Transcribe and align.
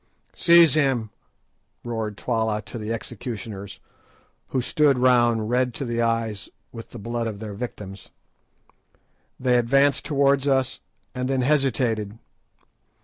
"Seize 0.35 0.73
him!" 0.73 1.11
roared 1.83 2.17
Twala 2.17 2.63
to 2.63 2.79
the 2.79 2.91
executioners; 2.91 3.79
who 4.47 4.59
stood 4.59 4.97
round 4.97 5.51
red 5.51 5.75
to 5.75 5.85
the 5.85 6.01
eyes 6.01 6.49
with 6.71 6.89
the 6.89 6.97
blood 6.97 7.27
of 7.27 7.37
their 7.37 7.53
victims. 7.53 8.09
They 9.39 9.59
advanced 9.59 10.03
towards 10.03 10.47
us, 10.47 10.79
and 11.13 11.29
then 11.29 11.41
hesitated. 11.41 12.17